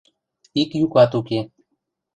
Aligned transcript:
Ик 0.61 0.69
юкат 0.85 1.11
уке. 1.19 1.39